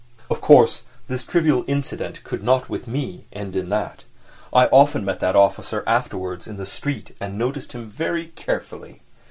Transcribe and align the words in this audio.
Of 0.31 0.41
course, 0.41 0.81
this 1.07 1.23
trivial 1.23 1.63
incident 1.67 2.23
could 2.23 2.41
not 2.41 2.71
with 2.71 2.87
me 2.87 3.27
end 3.31 3.55
in 3.55 3.69
that. 3.69 4.03
I 4.51 4.65
often 4.69 5.05
met 5.05 5.19
that 5.19 5.35
officer 5.35 5.83
afterwards 5.85 6.47
in 6.47 6.57
the 6.57 6.65
street 6.65 7.15
and 7.21 7.37
noticed 7.37 7.73
him 7.73 7.87
very 7.87 8.29
carefully. 8.29 9.03